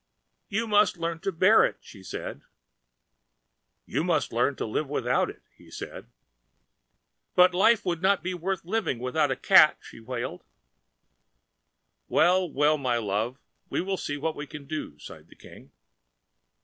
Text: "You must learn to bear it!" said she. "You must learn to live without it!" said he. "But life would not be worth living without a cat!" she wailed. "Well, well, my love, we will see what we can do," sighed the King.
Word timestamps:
"You 0.49 0.65
must 0.67 0.97
learn 0.97 1.19
to 1.19 1.31
bear 1.31 1.63
it!" 1.63 1.77
said 1.83 2.41
she. 2.41 2.47
"You 3.93 4.03
must 4.03 4.33
learn 4.33 4.55
to 4.55 4.65
live 4.65 4.89
without 4.89 5.29
it!" 5.29 5.43
said 5.71 6.05
he. 6.05 6.09
"But 7.35 7.53
life 7.53 7.85
would 7.85 8.01
not 8.01 8.23
be 8.23 8.33
worth 8.33 8.65
living 8.65 8.97
without 8.97 9.29
a 9.29 9.35
cat!" 9.35 9.77
she 9.79 9.99
wailed. 9.99 10.43
"Well, 12.07 12.51
well, 12.51 12.79
my 12.79 12.97
love, 12.97 13.37
we 13.69 13.79
will 13.79 13.95
see 13.95 14.17
what 14.17 14.35
we 14.35 14.47
can 14.47 14.65
do," 14.65 14.97
sighed 14.97 15.27
the 15.27 15.35
King. 15.35 15.71